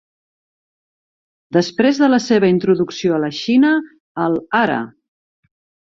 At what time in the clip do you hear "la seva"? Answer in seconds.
2.15-2.51